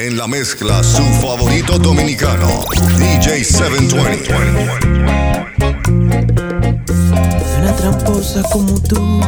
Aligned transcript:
En 0.00 0.16
la 0.16 0.28
mezcla, 0.28 0.80
su 0.84 1.02
favorito 1.20 1.76
dominicano, 1.76 2.64
DJ 2.98 3.42
720. 3.42 4.32
Una 7.60 7.74
tramposa 7.74 8.42
como 8.52 8.80
tú, 8.80 9.20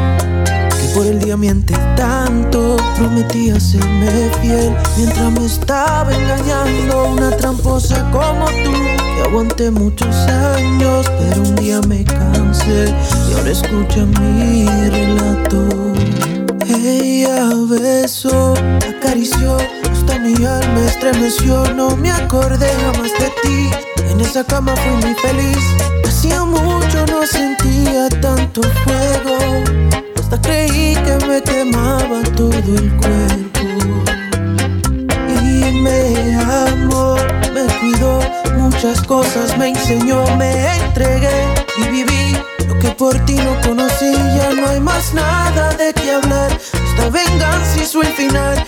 que 0.47 0.95
por 0.95 1.07
el 1.07 1.19
día 1.19 1.37
miente 1.37 1.75
tanto, 1.97 2.77
prometía 2.97 3.59
serme 3.59 4.31
fiel 4.41 4.73
mientras 4.97 5.33
me 5.33 5.47
estaba 5.47 6.15
engañando. 6.15 7.05
Una 7.15 7.37
tramposa 7.37 8.09
como 8.13 8.45
tú, 8.47 8.73
que 8.73 9.23
aguanté 9.25 9.73
muchos 9.73 10.15
años, 10.29 11.11
pero 11.19 11.43
un 11.43 11.57
día 11.57 11.81
me 11.89 12.05
cansé 12.05 12.95
y 13.29 13.35
ahora 13.35 13.51
escucha 13.51 14.07
mi 14.07 14.67
relato. 14.89 15.67
Ella 16.69 17.51
besó, 17.69 18.55
acarició, 18.89 19.59
hasta 20.11 20.19
mi 20.19 20.35
alma 20.45 20.81
estremeció. 20.87 21.65
No 21.75 21.97
me 21.97 22.11
acordé 22.11 22.69
jamás 22.83 23.13
de 23.19 23.31
ti. 23.43 23.71
En 24.11 24.21
esa 24.21 24.45
cama 24.45 24.75
fui 24.77 24.93
muy 24.93 25.15
feliz. 25.15 25.65
Hacía 26.07 26.45
mucho 26.45 27.07
no 27.07 27.27
sentía 27.27 28.09
tanto 28.21 28.63
fuego. 28.63 29.39
Hasta 30.19 30.41
creí 30.41 30.95
que 30.95 31.27
me 31.27 31.43
quemaba 31.43 32.23
todo 32.37 32.53
el 32.53 32.93
cuerpo. 32.97 33.61
Y 35.43 35.73
me 35.81 36.37
amó, 36.37 37.17
me 37.55 37.65
cuidó, 37.79 38.21
muchas 38.59 39.03
cosas 39.03 39.57
me 39.59 39.69
enseñó, 39.69 40.25
me 40.37 40.77
entregué 40.77 41.55
y 41.79 41.89
viví 41.89 42.37
que 42.81 42.89
por 42.91 43.15
ti 43.27 43.35
no 43.35 43.61
conocí, 43.61 44.13
ya 44.13 44.55
no 44.55 44.69
hay 44.69 44.81
más 44.81 45.13
nada 45.15 45.75
de 45.75 45.93
qué 45.93 46.13
hablar. 46.13 46.51
Esta 46.73 47.11
venganza 47.11 47.83
hizo 47.83 48.03
el 48.03 48.09
final 48.09 48.60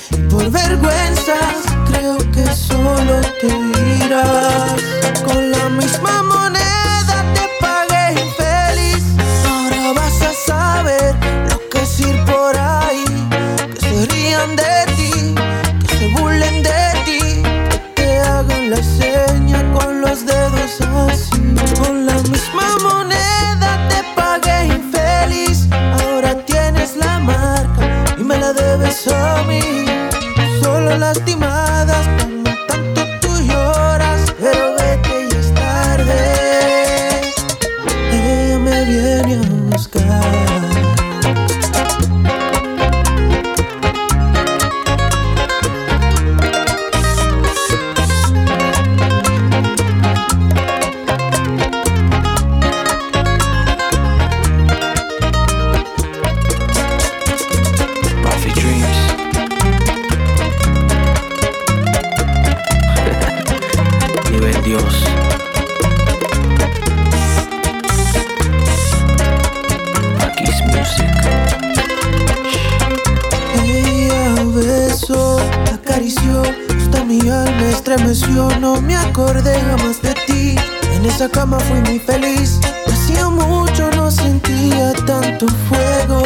me 78.82 78.96
acordé 78.96 79.60
jamás 79.60 80.00
de 80.02 80.14
ti. 80.26 80.56
En 80.94 81.04
esa 81.06 81.28
cama 81.28 81.58
fui 81.60 81.80
muy 81.80 81.98
feliz. 81.98 82.60
Hacía 82.86 83.28
mucho 83.28 83.90
no 83.96 84.10
sentía 84.10 84.92
tanto 85.06 85.46
fuego. 85.68 86.22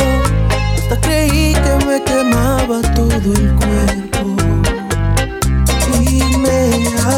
Hasta 0.76 1.00
creí 1.00 1.54
que 1.54 1.86
me 1.86 2.02
quemaba 2.02 2.80
todo 2.94 3.32
el 3.32 3.54
cuerpo. 3.54 4.36
Y 6.02 6.36
me 6.38 6.70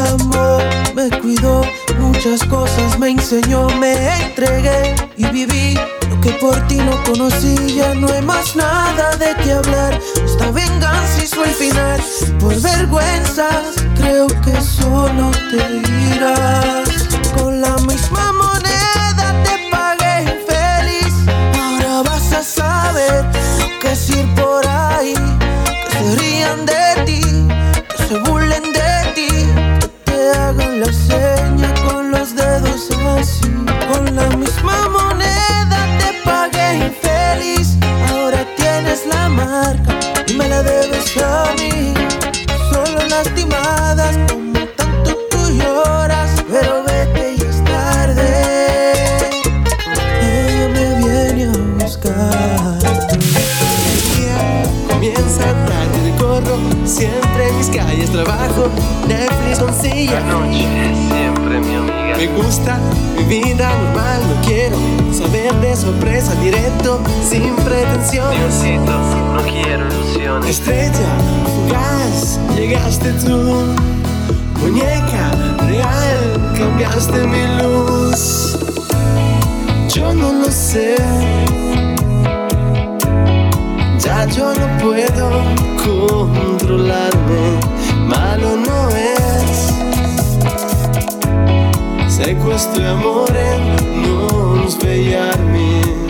amó, 0.09 0.59
me 0.95 1.09
cuidó, 1.19 1.61
muchas 1.99 2.43
cosas 2.45 2.97
me 2.97 3.09
enseñó, 3.09 3.67
me 3.79 3.93
entregué 4.23 4.95
y 5.17 5.25
viví 5.27 5.79
por 6.33 6.55
ti 6.67 6.77
no 6.77 7.03
conocí. 7.03 7.55
Ya 7.75 7.93
no 7.93 8.07
hay 8.11 8.21
más 8.21 8.55
nada 8.55 9.15
de 9.17 9.35
qué 9.43 9.51
hablar. 9.53 9.99
Esta 10.23 10.51
venganza 10.51 11.23
hizo 11.23 11.43
el 11.43 11.51
final. 11.51 12.01
Por 12.39 12.59
vergüenzas, 12.59 13.75
creo 13.95 14.27
que 14.27 14.59
solo 14.61 15.31
te 15.51 15.81
irás. 16.15 17.07
Con 17.37 17.61
la 17.61 17.75
misma 17.77 18.08
Muñeca, 74.69 75.31
real, 75.65 76.53
cambiaste 76.55 77.25
mi 77.25 77.41
luz. 77.63 78.55
Yo 79.91 80.13
no 80.13 80.31
lo 80.31 80.51
sé. 80.51 80.95
Ya 83.97 84.27
yo 84.27 84.53
no 84.53 84.67
puedo 84.77 85.41
controlarme. 85.83 87.59
Malo 88.05 88.57
no 88.57 88.89
es. 88.89 89.73
Se 92.07 92.35
questo 92.35 92.79
è 92.79 92.85
amore 92.85 93.57
non 94.03 94.69
svegliarmi 94.69 96.08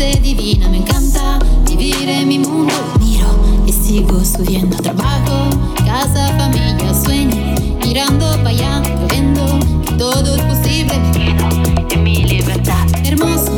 parece 0.00 0.20
divina, 0.20 0.68
me 0.68 0.78
encanta 0.78 1.38
vivir 1.66 2.08
en 2.08 2.28
mi 2.28 2.38
mundo. 2.38 2.72
Miro 3.00 3.28
y 3.66 3.72
sigo 3.72 4.24
subiendo, 4.24 4.76
trabajo, 4.78 5.50
casa, 5.84 6.28
familia, 6.38 6.94
sueño, 6.94 7.54
mirando 7.84 8.30
para 8.36 8.48
allá, 8.50 8.82
creyendo 8.82 9.58
que 9.84 9.92
todo 9.94 10.36
es 10.36 10.42
posible. 10.42 10.98
Me 10.98 11.10
quedo 11.12 11.48
en 11.90 12.02
mi 12.02 12.24
libertad. 12.24 12.86
Hermoso, 13.04 13.52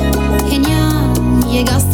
genial, 0.48 1.14
llegaste 1.50 1.91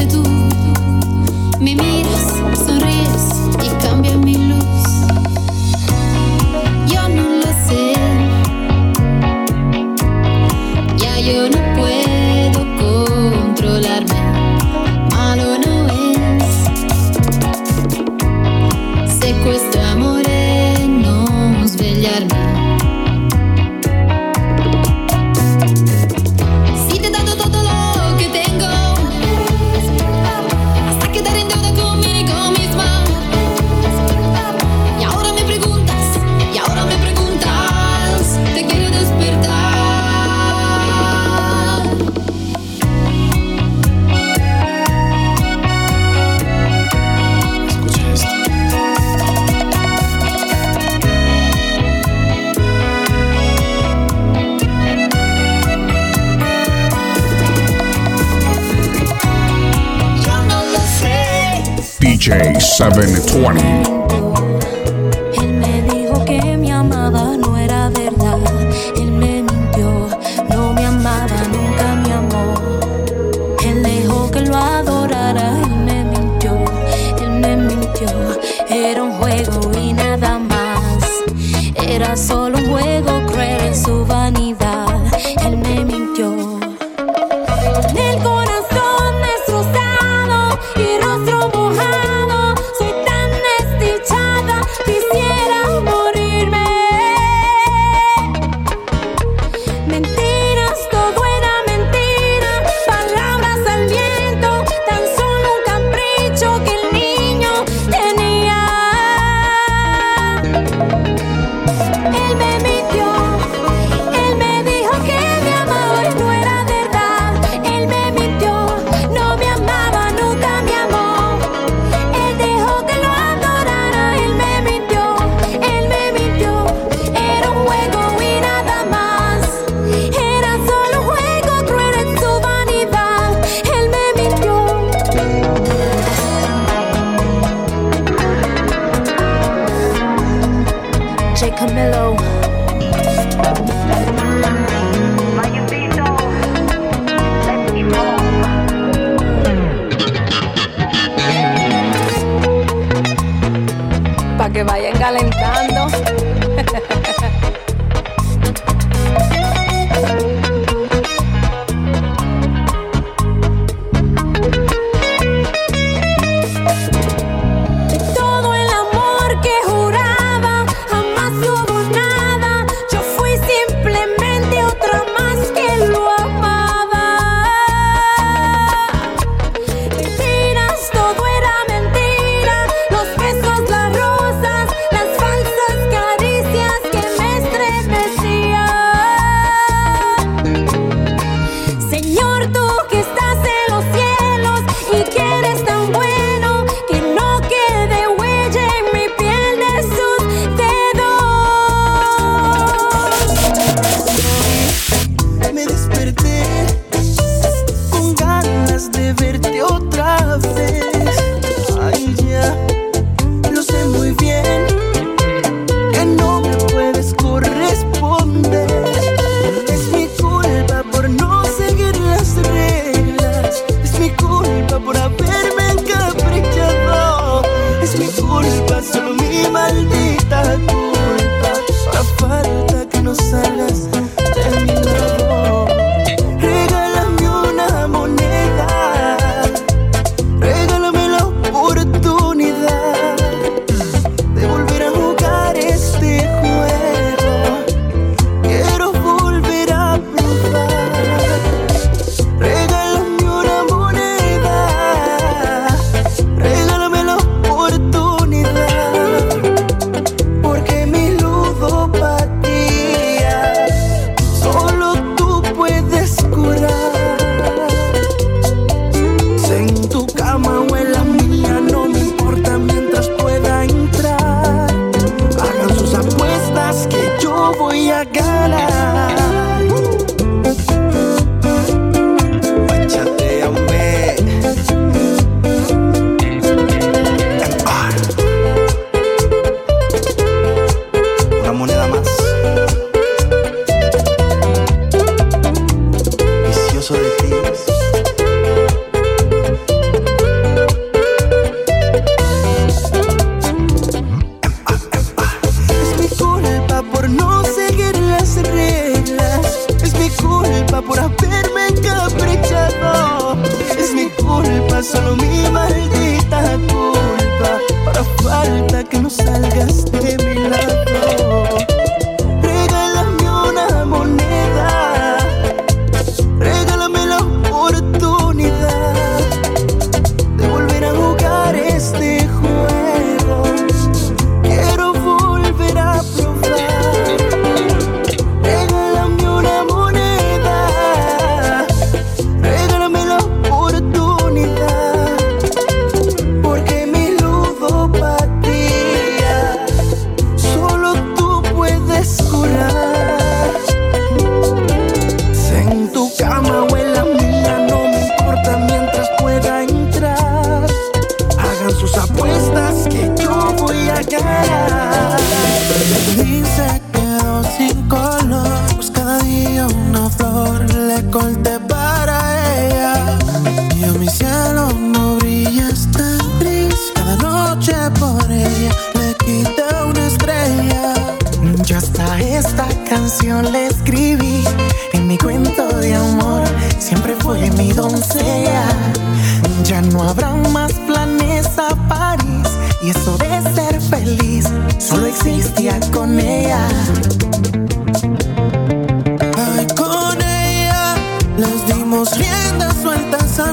DJ 62.29 62.61
720. 62.61 64.48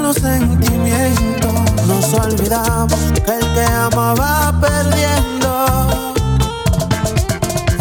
Los 0.06 0.18
sentimientos. 0.18 1.54
Nos 1.88 2.14
olvidamos 2.14 2.94
que 3.26 3.32
el 3.40 3.54
que 3.54 3.66
amaba 3.66 4.54
perdiendo. 4.62 6.14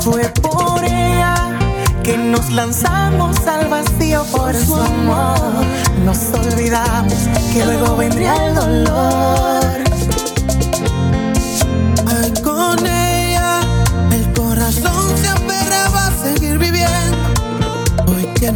Fue 0.00 0.22
por 0.40 0.82
ella 0.84 1.34
que 2.02 2.16
nos 2.16 2.50
lanzamos 2.50 3.46
al 3.46 3.68
vacío 3.68 4.24
por 4.32 4.54
su 4.54 4.74
amor. 4.74 5.64
Nos 6.06 6.18
olvidamos 6.32 7.14
que 7.52 7.64
luego 7.66 7.96
vendría 7.96 8.34
el 8.46 8.54
dolor. 8.54 9.83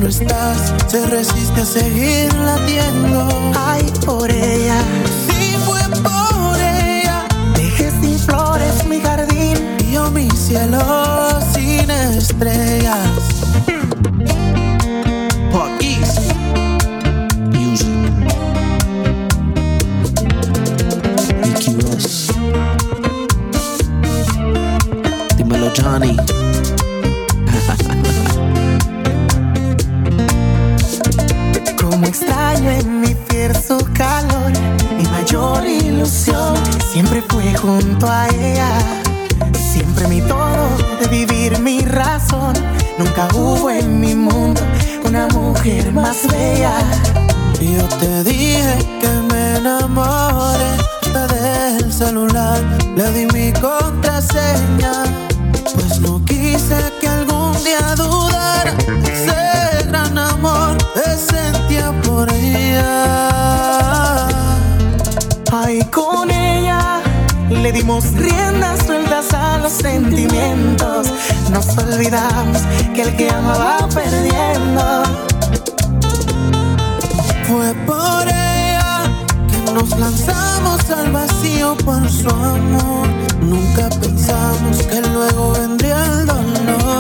No 0.01 0.09
estás, 0.09 0.75
se 0.87 1.05
resiste 1.07 1.61
a 1.61 1.65
seguir 1.65 2.33
latiendo. 2.35 3.29
Ay, 3.57 3.85
por 4.07 4.31
ella. 4.31 4.81
Sí, 5.29 5.57
fue 5.65 5.81
por 6.03 6.59
ella. 6.61 7.27
Dejé 7.55 7.91
sin 8.01 8.19
flores 8.19 8.85
mi 8.87 9.01
jardín. 9.01 9.77
Y 9.81 9.93
yo 9.93 10.11
mi 10.11 10.31
cielo 10.31 10.81
sin 11.53 11.91
estrellas. 11.91 13.18
Ilusión 35.99 36.55
siempre 36.93 37.23
fue 37.29 37.53
junto 37.55 38.09
a 38.09 38.29
ella. 38.29 38.71
Siempre 39.73 40.07
mi 40.07 40.21
todo 40.21 40.69
de 41.01 41.09
vivir 41.09 41.59
mi 41.59 41.81
razón. 41.81 42.55
Nunca 42.99 43.29
hubo 43.35 43.69
en 43.71 44.01
mi 44.01 44.15
mundo 44.15 44.61
una 45.05 45.27
mujer 45.29 45.93
más 45.93 46.19
bella. 46.31 46.75
Yo 47.61 47.83
te 47.99 48.23
dije 48.23 48.79
que 49.01 49.09
me 49.31 49.57
enamore 49.57 50.69
hasta 51.03 51.27
del 51.27 51.93
celular. 51.93 52.61
Le 52.97 53.11
di 53.13 53.27
mi 53.27 53.53
contraseña, 53.61 54.93
pues 55.75 56.01
no 56.01 56.25
quise 56.25 56.79
que 57.01 57.09
algún 57.09 57.53
día 57.65 57.95
dudara 57.97 58.73
ese 59.03 59.85
gran 59.89 60.17
amor 60.17 60.77
que 60.95 61.11
sentía 61.17 61.91
por 62.03 62.33
ella. 62.33 63.28
Ay, 65.51 65.83
con 65.91 66.31
ella 66.31 67.01
le 67.49 67.73
dimos 67.73 68.13
riendas 68.13 68.85
sueltas 68.85 69.33
a 69.33 69.59
los 69.59 69.73
sentimientos. 69.73 71.09
Nos 71.51 71.79
olvidamos 71.79 72.59
que 72.95 73.03
el 73.03 73.17
que 73.17 73.31
amaba 73.31 73.89
perdiendo. 73.89 75.03
Fue 77.47 77.73
por 77.87 78.29
ella 78.29 79.05
que 79.51 79.73
nos 79.73 79.99
lanzamos 79.99 80.91
al 80.91 81.13
vacío 81.13 81.75
por 81.79 82.07
su 82.11 82.29
amor. 82.29 83.09
Nunca 83.41 83.89
pensamos 84.01 84.83
que 84.83 85.01
luego 85.01 85.53
vendría 85.53 86.05
el 86.05 86.27
dolor. 86.27 86.98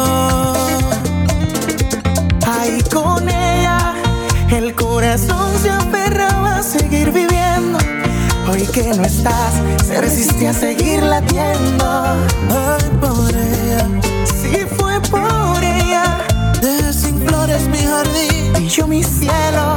Se 9.85 10.01
resiste 10.01 10.47
a 10.49 10.53
seguir 10.53 11.03
latiendo. 11.03 11.85
Ay, 11.85 12.91
por 13.01 13.31
ella, 13.31 13.89
Si 14.25 14.65
fue 14.77 15.01
por 15.11 15.63
ella, 15.63 16.19
dejé 16.61 16.93
sin 16.93 17.21
flores 17.27 17.69
mi 17.69 17.79
jardín. 17.79 18.65
y 18.65 18.69
yo 18.69 18.87
mi 18.87 19.03
cielo 19.03 19.77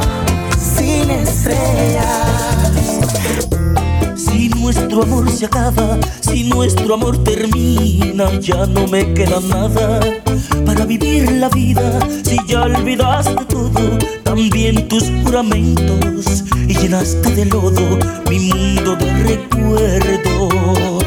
sin 0.57 1.09
estrellas. 1.09 2.69
Si 4.15 4.49
nuestro 4.49 5.03
amor 5.03 5.29
se 5.31 5.45
acaba, 5.45 5.97
si 6.21 6.43
nuestro 6.43 6.93
amor 6.93 7.23
termina, 7.23 8.39
ya 8.39 8.65
no 8.67 8.87
me 8.87 9.13
queda 9.13 9.39
nada 9.39 9.99
para 10.81 10.85
vivir 10.85 11.31
la 11.33 11.49
vida. 11.49 11.99
Si 12.23 12.37
ya 12.47 12.63
olvidaste 12.63 13.45
todo, 13.45 13.97
también 14.23 14.87
tus 14.87 15.03
juramentos 15.23 16.43
y 16.67 16.73
llenaste 16.73 17.29
de 17.35 17.45
lodo 17.45 17.99
mi 18.29 18.39
mundo 18.39 18.95
de 18.95 19.13
recuerdos. 19.23 21.03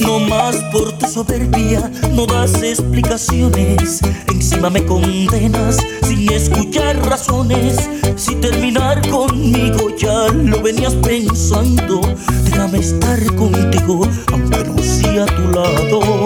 No 0.00 0.18
más 0.18 0.56
por 0.72 0.92
tu 0.98 1.06
soberbia, 1.06 1.90
no 2.14 2.26
das 2.26 2.60
explicaciones. 2.62 4.00
Encima 4.28 4.70
me 4.70 4.84
condenas 4.84 5.76
sin 6.02 6.32
escuchar 6.32 6.96
razones. 7.06 7.88
Si 8.16 8.34
terminar 8.36 9.08
conmigo 9.08 9.94
ya 9.96 10.28
lo 10.32 10.60
venías 10.62 10.94
pensando, 10.94 12.00
déjame 12.44 12.78
estar 12.78 13.24
contigo, 13.36 14.08
aunque 14.32 14.64
no 14.64 14.82
sea 14.82 15.24
a 15.24 15.26
tu 15.26 15.42
lado. 15.52 16.17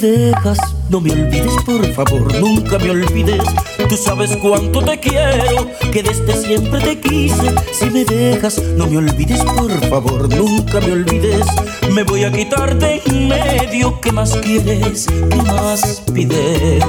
Me 0.00 0.06
dejas, 0.06 0.58
no 0.90 1.00
me 1.00 1.10
olvides, 1.10 1.52
por 1.66 1.84
favor, 1.92 2.32
nunca 2.38 2.78
me 2.78 2.90
olvides. 2.90 3.42
Tú 3.88 3.96
sabes 3.96 4.36
cuánto 4.36 4.80
te 4.80 5.00
quiero, 5.00 5.68
que 5.90 6.04
desde 6.04 6.36
siempre 6.36 6.80
te 6.80 7.00
quise. 7.00 7.52
Si 7.72 7.90
me 7.90 8.04
dejas, 8.04 8.62
no 8.76 8.86
me 8.86 8.98
olvides, 8.98 9.42
por 9.42 9.72
favor, 9.88 10.32
nunca 10.32 10.78
me 10.78 10.92
olvides. 10.92 11.44
Me 11.92 12.04
voy 12.04 12.22
a 12.22 12.30
quitar 12.30 12.78
de 12.78 13.02
en 13.06 13.28
medio, 13.28 14.00
¿qué 14.00 14.12
más 14.12 14.36
quieres? 14.36 15.06
¿Qué 15.30 15.36
más 15.42 16.04
pides? 16.14 16.84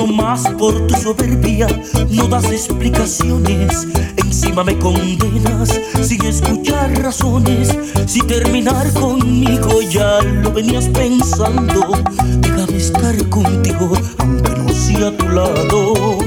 No 0.00 0.06
más 0.06 0.48
por 0.58 0.86
tu 0.86 0.96
soberbia, 0.96 1.66
no 2.08 2.26
das 2.26 2.46
explicaciones. 2.46 3.86
Encima 4.16 4.64
me 4.64 4.78
condenas 4.78 5.78
sin 6.00 6.24
escuchar 6.24 6.90
razones. 7.02 7.76
Si 8.06 8.22
terminar 8.22 8.90
conmigo 8.94 9.82
ya 9.82 10.22
lo 10.22 10.52
venías 10.52 10.88
pensando, 10.88 12.02
déjame 12.38 12.78
estar 12.78 13.28
contigo, 13.28 13.92
aunque 14.16 14.50
no 14.52 14.68
sea 14.70 15.08
a 15.08 15.16
tu 15.18 15.28
lado. 15.28 16.18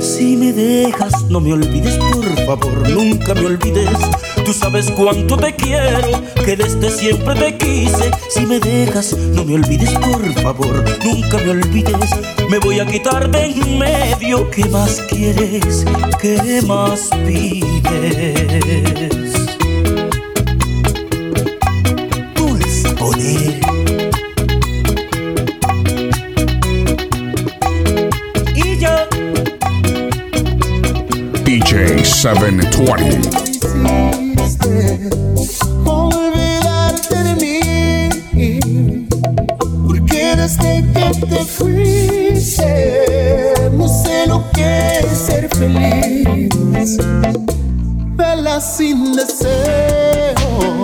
Si 0.00 0.36
me 0.36 0.52
dejas, 0.52 1.24
no 1.30 1.38
me 1.38 1.52
olvides, 1.52 1.96
por 1.96 2.44
favor, 2.44 2.90
nunca 2.90 3.34
me 3.34 3.46
olvides. 3.46 3.98
Tú 4.52 4.58
sabes 4.58 4.90
cuánto 4.90 5.38
te 5.38 5.54
quiero, 5.54 5.98
que 6.44 6.54
desde 6.56 6.90
siempre 6.90 7.34
te 7.36 7.56
quise. 7.56 8.10
Si 8.28 8.44
me 8.44 8.60
dejas, 8.60 9.16
no 9.16 9.46
me 9.46 9.54
olvides, 9.54 9.88
por 9.92 10.30
favor, 10.42 10.84
nunca 11.02 11.38
me 11.38 11.52
olvides. 11.52 12.10
Me 12.50 12.58
voy 12.58 12.78
a 12.78 12.84
quitar 12.84 13.30
de 13.30 13.46
en 13.46 13.78
medio. 13.78 14.50
¿Qué 14.50 14.66
más 14.66 15.00
quieres? 15.08 15.86
¿Qué 16.20 16.60
más 16.66 17.08
pides? 17.24 17.62
Dulce 22.34 22.90
poner. 22.90 23.58
Y 28.54 28.78
yo. 28.78 29.08
DJ 31.42 32.04
720. 32.04 33.41
dejaste 40.58 40.84
que 40.92 41.26
te 41.26 41.44
fuiste. 41.44 42.64
No 43.72 43.88
sé 43.88 44.26
lo 44.26 44.44
que 44.52 44.98
es 44.98 45.18
ser 45.18 45.48
feliz. 45.48 46.98
Vela 48.16 48.60
sin 48.60 49.12
deseo. 49.14 50.81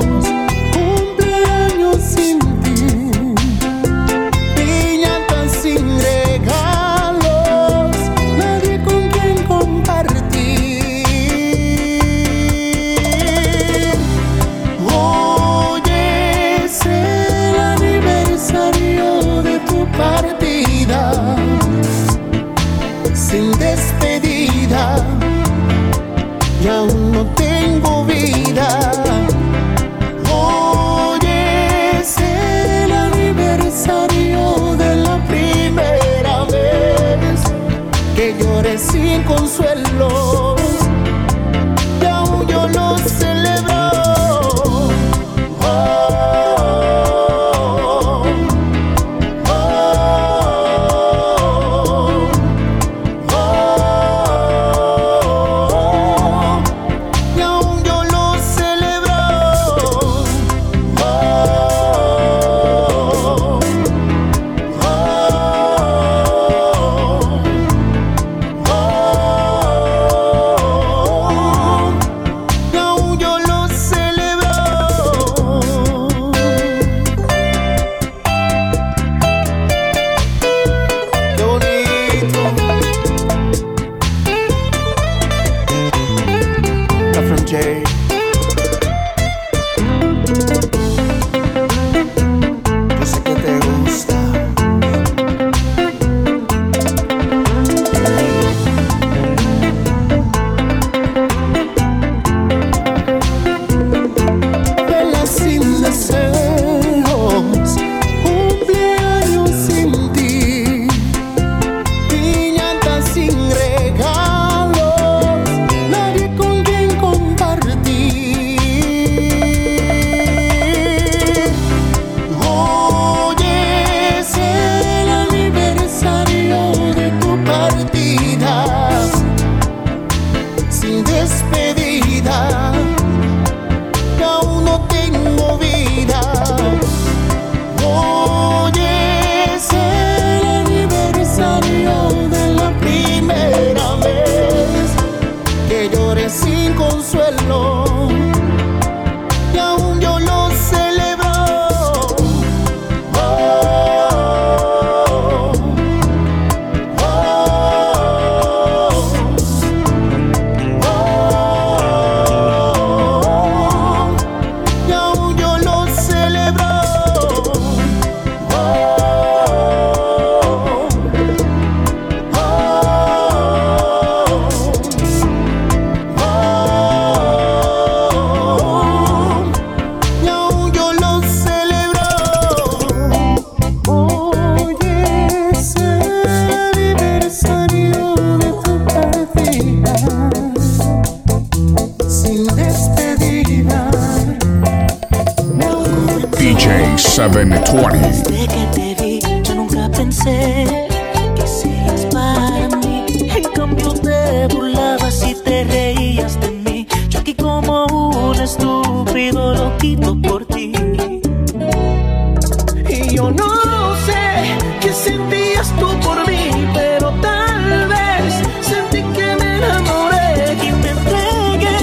sentías 215.09 215.69
tú 215.79 215.89
por 216.01 216.19
mí, 216.29 216.51
pero 216.75 217.11
tal 217.23 217.89
vez 217.89 218.31
sentí 218.61 219.01
que 219.17 219.29
me 219.41 219.49
enamoré 219.59 220.55
y 220.67 220.73
me 220.83 220.91
entregué. 220.97 221.79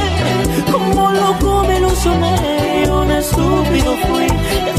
Como 0.72 1.12
loco 1.12 1.64
me 1.68 1.78
ilusioné, 1.78 2.90
un 3.02 3.12
estúpido 3.12 3.92
fui, 4.08 4.28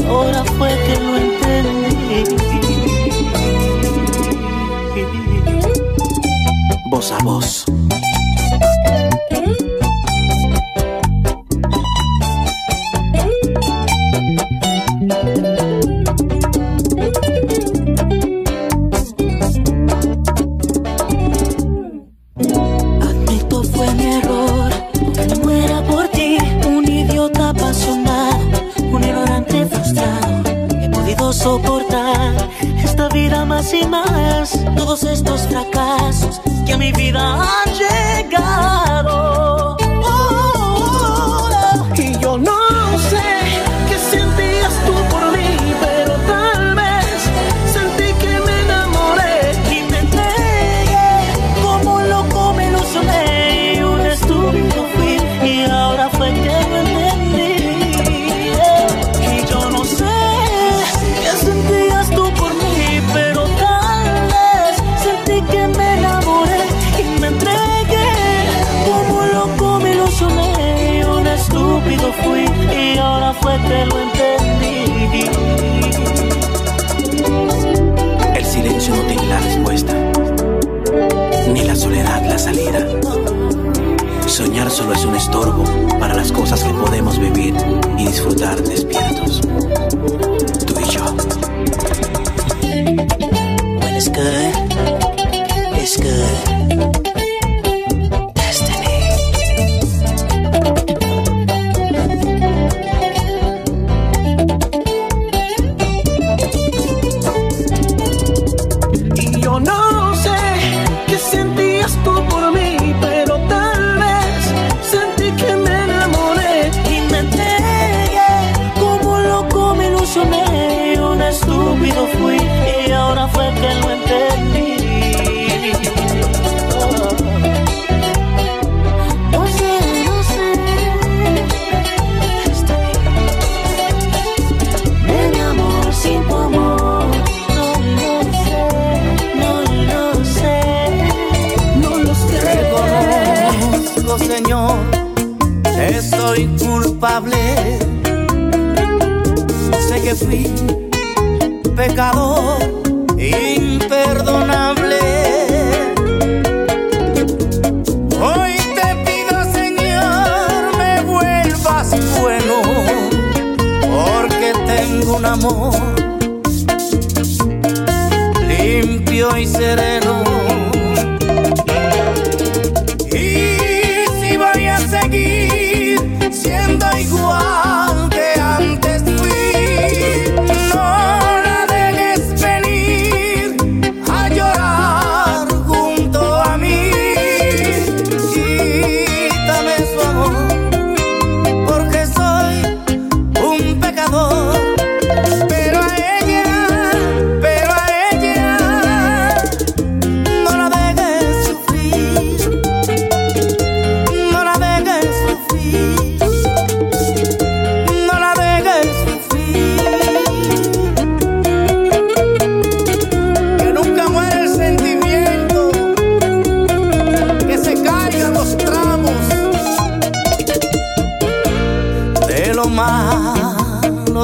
ahora 0.07 0.43
fue 0.57 0.69
que 0.85 0.95
lo 1.05 1.13
entendí. 1.17 2.23
Voz 6.89 7.11
a 7.11 7.17
voz. 7.23 7.76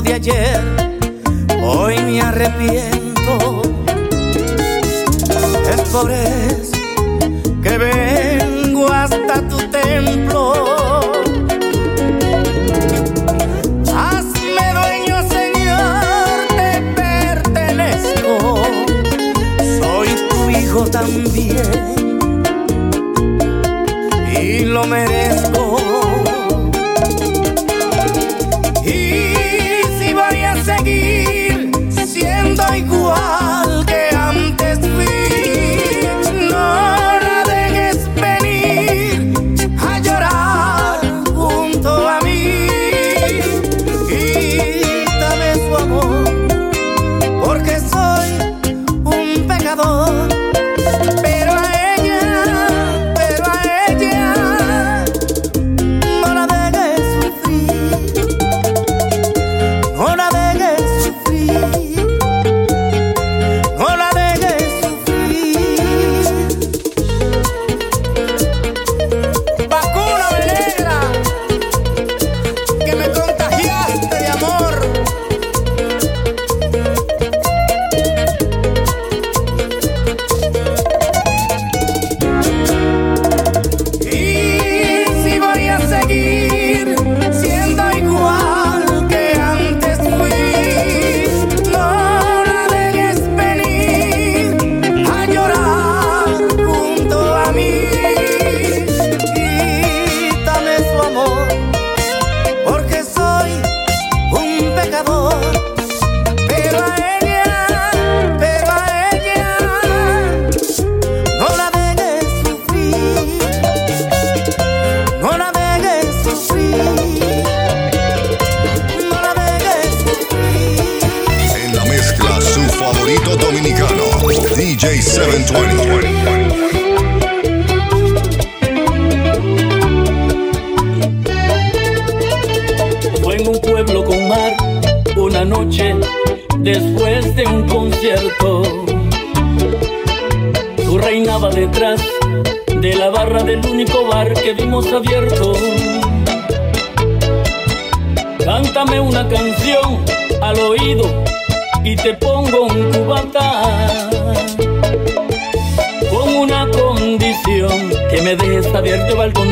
De 0.03 0.13
ayer. 0.13 0.61
Hoy 1.63 1.97
me 2.03 2.21
arrepiento 2.21 2.92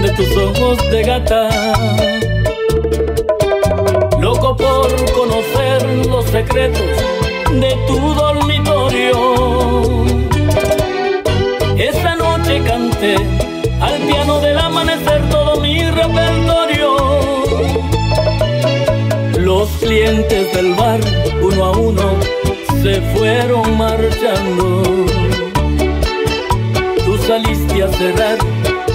de 0.01 0.09
tus 0.11 0.37
ojos 0.37 0.91
de 0.91 1.03
gata. 1.03 1.49
secretos 6.31 6.81
de 7.59 7.77
tu 7.87 7.99
dormitorio. 8.13 9.15
Esta 11.77 12.15
noche 12.15 12.61
canté 12.65 13.15
al 13.81 13.97
piano 14.07 14.39
del 14.39 14.57
amanecer 14.57 15.21
todo 15.29 15.59
mi 15.59 15.83
repertorio. 15.83 16.95
Los 19.39 19.69
clientes 19.81 20.53
del 20.53 20.73
bar, 20.73 21.01
uno 21.41 21.65
a 21.65 21.71
uno, 21.71 22.15
se 22.81 23.01
fueron 23.13 23.77
marchando. 23.77 24.83
Tú 27.05 27.17
saliste 27.27 27.83
a 27.83 27.87
cerrar, 27.89 28.37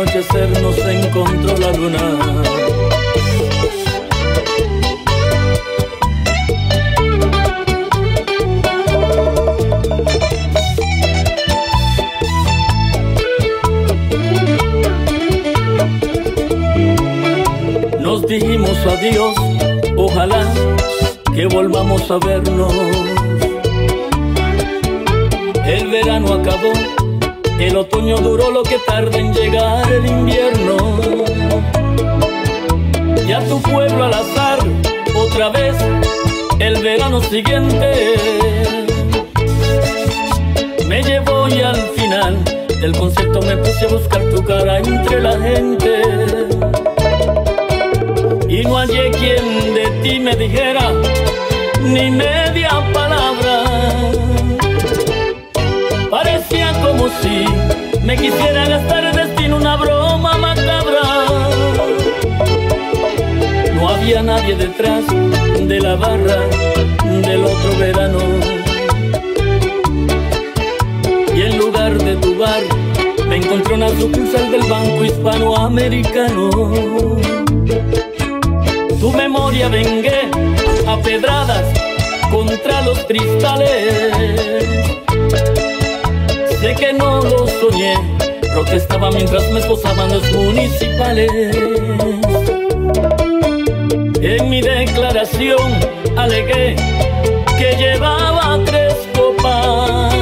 Anochecer 0.00 0.48
nos 0.62 0.78
encontró 0.78 1.56
la 1.56 1.72
luna. 1.72 1.98
Nos 18.00 18.26
dijimos 18.26 18.78
adiós, 18.86 19.34
ojalá 19.96 20.46
que 21.34 21.46
volvamos 21.46 22.08
a 22.10 22.18
vernos. 22.18 22.72
El 25.66 25.90
verano 25.90 26.34
acabó, 26.34 26.72
el 27.60 27.76
otoño 27.76 28.16
duró 28.18 28.50
lo 28.50 28.62
que 28.62 28.78
tarda 28.86 29.18
en 29.18 29.32
llegar 29.32 29.90
el 29.92 30.06
invierno. 30.06 30.76
Ya 33.26 33.40
tu 33.44 33.60
pueblo 33.60 34.04
al 34.04 34.14
azar, 34.14 34.58
otra 35.14 35.48
vez, 35.50 35.74
el 36.60 36.80
verano 36.82 37.20
siguiente. 37.20 38.14
Me 40.86 41.02
llevó 41.02 41.48
y 41.48 41.60
al 41.60 41.76
final 41.96 42.38
del 42.80 42.96
concepto 42.96 43.42
me 43.42 43.56
puse 43.56 43.86
a 43.86 43.88
buscar 43.88 44.22
tu 44.30 44.44
cara 44.44 44.78
entre 44.78 45.20
la 45.20 45.38
gente. 45.38 46.02
Y 48.48 48.62
no 48.62 48.76
hallé 48.78 49.10
quien 49.10 49.74
de 49.74 49.86
ti 50.02 50.20
me 50.20 50.34
dijera 50.36 50.92
ni 51.82 52.10
media 52.10 52.70
palabra. 52.92 53.07
Como 56.98 57.10
si 57.20 57.44
me 58.02 58.16
quisiera 58.16 58.66
gastar 58.66 59.04
el 59.04 59.14
destino 59.14 59.56
una 59.56 59.76
broma 59.76 60.36
macabra. 60.38 61.02
No 63.74 63.88
había 63.88 64.22
nadie 64.22 64.56
detrás 64.56 65.04
de 65.06 65.80
la 65.80 65.94
barra 65.94 66.40
del 67.04 67.44
otro 67.44 67.78
verano. 67.78 68.18
Y 71.34 71.42
en 71.42 71.58
lugar 71.58 71.96
de 71.98 72.16
tu 72.16 72.36
bar, 72.36 72.62
me 73.28 73.36
encontré 73.36 73.74
una 73.74 73.90
sucursal 73.90 74.50
del 74.50 74.62
Banco 74.68 75.04
Hispanoamericano. 75.04 76.50
Tu 79.00 79.12
memoria 79.12 79.68
vengué 79.68 80.28
a 80.86 80.96
pedradas 80.96 81.64
contra 82.32 82.82
los 82.82 82.98
cristales. 83.00 84.98
Sé 86.68 86.74
que 86.74 86.92
no 86.92 87.22
lo 87.22 87.46
soñé, 87.46 87.94
protestaba 88.52 89.10
mientras 89.10 89.50
me 89.52 89.60
esposaban 89.60 90.10
los 90.10 90.30
municipales. 90.32 91.30
En 94.20 94.50
mi 94.50 94.60
declaración 94.60 95.72
alegué 96.14 96.76
que 97.56 97.74
llevaba 97.78 98.60
tres 98.66 98.94
copas 99.16 100.14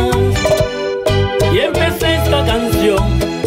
y 1.52 1.58
empecé 1.58 2.14
esta 2.14 2.44
canción 2.44 3.02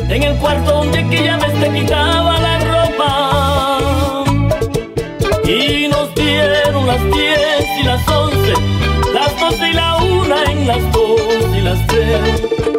en 0.09 0.23
el 0.23 0.35
cuarto 0.35 0.69
donde 0.69 0.99
aquella 0.99 1.37
vez 1.37 1.53
te 1.53 1.69
quitaba 1.69 2.37
la 2.37 2.59
ropa. 2.73 4.23
Y 5.47 5.87
nos 5.87 6.13
dieron 6.15 6.85
las 6.85 7.01
diez 7.13 7.65
y 7.79 7.83
las 7.83 8.05
once, 8.09 8.53
las 9.13 9.39
doce 9.39 9.69
y 9.69 9.73
la 9.73 9.95
una 9.95 10.51
en 10.51 10.67
las 10.67 10.91
dos 10.91 11.21
y 11.55 11.61
las 11.61 11.87
tres. 11.87 12.78